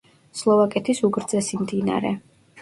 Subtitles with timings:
[0.37, 2.15] სლოვაკეთის უგრძესი მდინარე.